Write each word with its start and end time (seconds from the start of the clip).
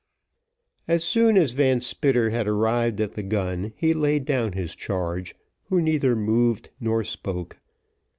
As 0.87 1.03
soon 1.03 1.37
as 1.37 1.51
Van 1.51 1.79
Spitter 1.79 2.31
had 2.31 2.47
arrived 2.47 2.99
at 2.99 3.11
the 3.11 3.21
gun 3.21 3.71
he 3.75 3.93
laid 3.93 4.25
down 4.25 4.53
his 4.53 4.75
charge, 4.75 5.35
who 5.65 5.79
neither 5.79 6.15
moved 6.15 6.71
nor 6.79 7.03
spoke. 7.03 7.59